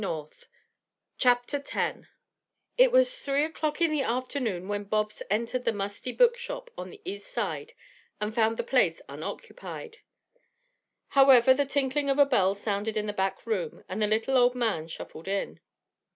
BOBS 0.01 0.47
AS 1.23 1.35
BOOKSELLER 1.45 2.07
It 2.75 2.91
was 2.91 3.19
three 3.21 3.45
o'clock 3.45 3.81
in 3.81 3.91
the 3.91 4.01
afternoon 4.01 4.67
when 4.67 4.83
Bobs 4.85 5.21
entered 5.29 5.63
the 5.63 5.71
musty 5.71 6.11
book 6.11 6.37
shop 6.39 6.71
on 6.75 6.89
the 6.89 6.99
East 7.05 7.27
Side 7.31 7.73
and 8.19 8.33
found 8.33 8.57
the 8.57 8.63
place 8.63 9.03
unoccupied. 9.07 9.97
However, 11.09 11.53
the 11.53 11.65
tinkling 11.67 12.09
of 12.09 12.17
a 12.17 12.25
bell 12.25 12.55
sounded 12.55 12.97
in 12.97 13.05
the 13.05 13.13
back 13.13 13.45
room 13.45 13.83
and 13.87 14.01
the 14.01 14.07
little 14.07 14.35
old 14.37 14.55
man 14.55 14.87
shuffled 14.87 15.27
in. 15.27 15.59